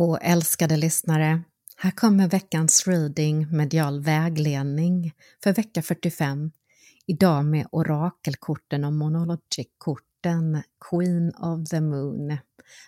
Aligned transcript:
Och 0.00 0.18
älskade 0.22 0.76
lyssnare, 0.76 1.42
här 1.76 1.90
kommer 1.90 2.28
veckans 2.28 2.86
reading 2.86 3.56
medial 3.56 4.00
vägledning 4.00 5.12
för 5.42 5.52
vecka 5.52 5.82
45. 5.82 6.50
Idag 7.06 7.44
med 7.44 7.66
orakelkorten 7.72 8.84
och 8.84 8.92
monologic-korten 8.92 10.62
Queen 10.90 11.34
of 11.34 11.68
the 11.68 11.80
Moon 11.80 12.38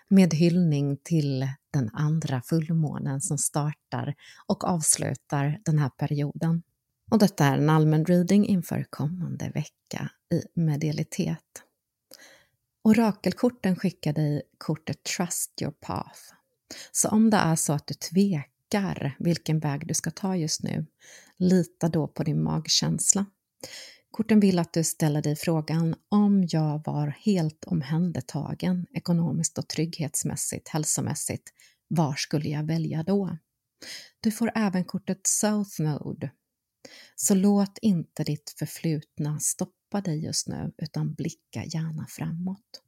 med 0.08 0.34
hyllning 0.34 0.96
till 0.96 1.48
den 1.72 1.90
andra 1.92 2.42
fullmånen 2.42 3.20
som 3.20 3.38
startar 3.38 4.14
och 4.46 4.64
avslutar 4.64 5.60
den 5.64 5.78
här 5.78 5.90
perioden. 5.90 6.62
Och 7.10 7.18
detta 7.18 7.44
är 7.44 7.58
en 7.58 7.70
allmän 7.70 8.04
reading 8.04 8.46
inför 8.46 8.86
kommande 8.90 9.50
vecka 9.54 10.10
i 10.32 10.60
medialitet. 10.60 11.62
Orakelkorten 12.84 13.76
skickar 13.76 14.12
dig 14.12 14.42
kortet 14.58 15.02
Trust 15.02 15.62
your 15.62 15.72
path. 15.80 16.39
Så 16.92 17.08
om 17.08 17.30
det 17.30 17.36
är 17.36 17.56
så 17.56 17.72
att 17.72 17.86
du 17.86 17.94
tvekar 17.94 19.16
vilken 19.18 19.58
väg 19.58 19.86
du 19.86 19.94
ska 19.94 20.10
ta 20.10 20.36
just 20.36 20.62
nu, 20.62 20.86
lita 21.36 21.88
då 21.88 22.08
på 22.08 22.22
din 22.22 22.42
magkänsla. 22.42 23.26
Korten 24.10 24.40
vill 24.40 24.58
att 24.58 24.72
du 24.72 24.84
ställer 24.84 25.22
dig 25.22 25.36
frågan 25.36 25.94
om 26.08 26.48
jag 26.50 26.82
var 26.84 27.16
helt 27.24 27.64
omhändertagen 27.64 28.86
ekonomiskt 28.94 29.58
och 29.58 29.68
trygghetsmässigt, 29.68 30.68
hälsomässigt, 30.68 31.52
var 31.88 32.14
skulle 32.14 32.48
jag 32.48 32.66
välja 32.66 33.02
då? 33.02 33.38
Du 34.20 34.30
får 34.30 34.52
även 34.54 34.84
kortet 34.84 35.26
South 35.26 35.82
Node. 35.82 36.30
Så 37.16 37.34
låt 37.34 37.78
inte 37.82 38.24
ditt 38.24 38.54
förflutna 38.58 39.40
stoppa 39.40 40.00
dig 40.00 40.24
just 40.24 40.48
nu 40.48 40.72
utan 40.78 41.14
blicka 41.14 41.64
gärna 41.64 42.06
framåt. 42.08 42.82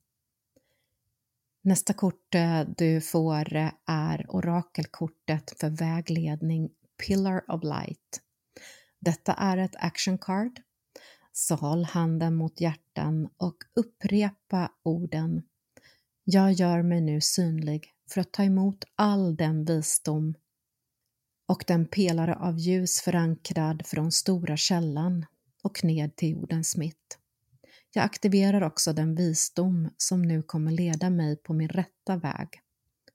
Nästa 1.65 1.93
kort 1.93 2.35
eh, 2.35 2.61
du 2.77 3.01
får 3.01 3.57
eh, 3.57 3.73
är 3.87 4.27
orakelkortet 4.29 5.61
för 5.61 5.71
vägledning 5.71 6.71
Pillar 7.07 7.51
of 7.51 7.65
Light. 7.65 8.21
Detta 9.01 9.33
är 9.33 9.57
ett 9.57 9.77
action 9.77 10.19
card, 10.19 10.61
så 11.33 11.55
håll 11.55 11.85
handen 11.85 12.35
mot 12.35 12.61
hjärtan 12.61 13.29
och 13.37 13.57
upprepa 13.75 14.73
orden 14.83 15.43
Jag 16.25 16.53
gör 16.53 16.83
mig 16.83 17.01
nu 17.01 17.21
synlig 17.21 17.93
för 18.11 18.21
att 18.21 18.33
ta 18.33 18.43
emot 18.45 18.85
all 18.95 19.37
den 19.37 19.65
visdom 19.65 20.35
och 21.49 21.65
den 21.67 21.87
pelare 21.87 22.35
av 22.35 22.59
ljus 22.59 23.01
förankrad 23.01 23.87
från 23.87 24.13
stora 24.13 24.57
källan 24.57 25.27
och 25.63 25.85
ned 25.85 26.17
till 26.17 26.31
jordens 26.31 26.77
mitt. 26.77 27.19
Jag 27.95 28.05
aktiverar 28.05 28.63
också 28.63 28.93
den 28.93 29.15
visdom 29.15 29.91
som 29.97 30.23
nu 30.23 30.43
kommer 30.43 30.73
leda 30.73 31.11
mig 31.11 31.37
på 31.37 31.53
min 31.53 31.69
rätta 31.69 32.17
väg 32.17 32.49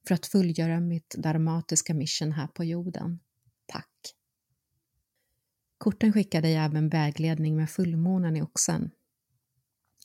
för 0.08 0.16
att 0.16 0.26
fullgöra 0.26 0.80
mitt 0.80 1.16
dramatiska 1.18 1.94
mission 1.94 2.32
här 2.32 2.48
på 2.48 2.64
jorden. 2.64 3.20
Tack! 3.66 4.16
Korten 5.78 6.14
skickar 6.14 6.42
dig 6.42 6.56
även 6.56 6.90
vägledning 6.90 7.56
med 7.56 7.70
fullmånen 7.70 8.38
i 8.38 8.42
oxen. 8.42 8.92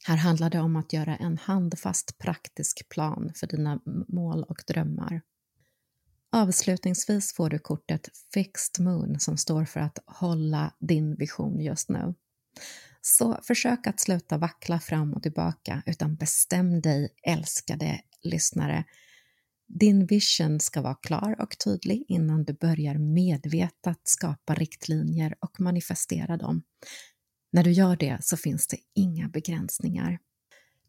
Här 0.07 0.17
handlar 0.17 0.51
det 0.51 0.61
om 0.61 0.77
att 0.77 0.93
göra 0.93 1.17
en 1.17 1.39
handfast 1.39 2.19
praktisk 2.19 2.89
plan 2.89 3.33
för 3.35 3.47
dina 3.47 3.81
mål 4.09 4.43
och 4.43 4.63
drömmar. 4.67 5.23
Avslutningsvis 6.31 7.35
får 7.35 7.51
du 7.51 7.59
kortet 7.59 8.09
Fixed 8.35 8.85
Moon 8.85 9.21
som 9.21 9.37
står 9.37 9.65
för 9.65 9.81
att 9.81 9.99
hålla 10.07 10.75
din 10.79 11.15
vision 11.15 11.61
just 11.61 11.89
nu. 11.89 12.15
Så 13.05 13.41
försök 13.43 13.87
att 13.87 14.01
sluta 14.01 14.39
vackla 14.39 14.81
fram 14.81 15.15
och 15.15 15.23
tillbaka 15.23 15.83
utan 15.87 16.15
bestäm 16.15 16.81
dig, 16.81 17.15
älskade 17.23 18.01
lyssnare. 18.23 18.85
Din 19.67 20.07
vision 20.07 20.61
ska 20.61 20.83
vara 20.83 20.95
klar 20.95 21.37
och 21.41 21.59
tydlig 21.65 22.05
innan 22.09 22.45
du 22.45 22.53
börjar 22.53 22.99
medvetet 22.99 24.01
skapa 24.05 24.55
riktlinjer 24.55 25.35
och 25.41 25.61
manifestera 25.61 26.37
dem. 26.37 26.63
När 27.53 27.65
du 27.65 27.71
gör 27.71 27.97
det 27.97 28.19
så 28.21 28.37
finns 28.37 28.67
det 28.67 28.77
inga 28.95 29.29
begränsningar. 29.29 30.19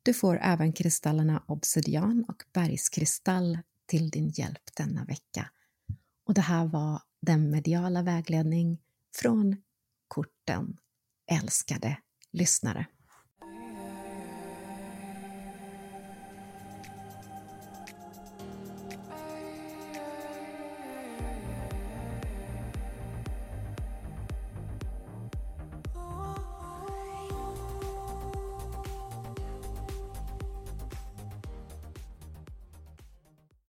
Du 0.04 0.14
får 0.14 0.40
även 0.42 0.74
kristallerna 0.74 1.44
obsidian 1.48 2.26
och 2.28 2.44
bergskristall 2.54 3.58
till 3.86 4.10
din 4.10 4.30
hjälp 4.30 4.76
denna 4.78 5.06
vecka. 5.06 5.50
Och 6.26 6.34
det 6.34 6.42
här 6.42 6.66
var 6.66 7.02
den 7.22 7.52
mediala 7.52 8.04
vägledning 8.04 8.80
från 9.16 9.56
korten 10.08 10.78
älskade 11.42 11.98
lyssnare. 12.32 12.86